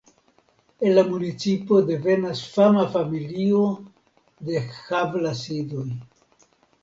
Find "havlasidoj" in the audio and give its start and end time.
4.65-5.87